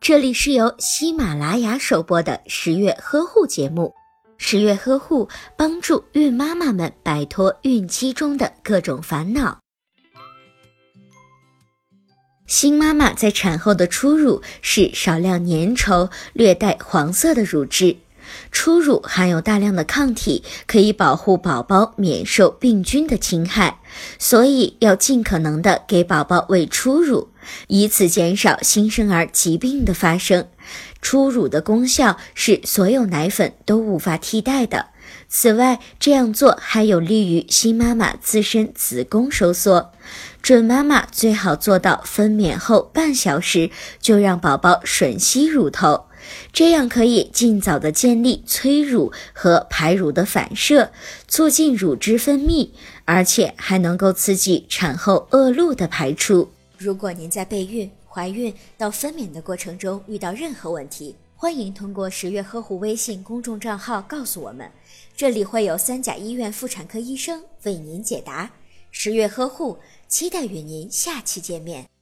[0.00, 3.92] 这里是由喜马拉雅首播的十月呵护节目。
[4.36, 9.58] 十月呵护帮助孕妈妈们摆脱孕期中的各种烦恼。
[12.46, 17.96] 新妈妈在产后的初乳是少量粘稠、略带黄色的乳汁。
[18.50, 23.80] 初乳含有大量的抗体，可以保护宝宝免受病菌的侵害，
[24.18, 27.28] 所以要尽可能的给宝宝喂初乳，
[27.66, 30.48] 以此减少新生儿疾病的发生。
[31.02, 34.86] 初乳的功效是所有奶粉都无法替代的。
[35.28, 39.92] 此外，这样做还有利于新妈妈自身子宫收缩。
[40.40, 43.70] 准妈妈最好做到分娩后半小时
[44.00, 46.06] 就让宝宝吮吸乳头。
[46.52, 50.90] 这样可以尽早的建立催乳和排乳的反射，
[51.28, 52.70] 促进乳汁分泌，
[53.04, 56.48] 而且还能够刺激产后恶露的排出。
[56.78, 64.70] 如果您在备孕、怀孕到分娩的过程中遇到任何问题，欢迎通过十月呵护微信公众账号告诉我们，
[65.16, 68.50] 这里会有三甲医院妇产科医生为您解答。
[68.90, 69.76] 十月呵护，
[70.08, 71.93] 期待与您下期见面。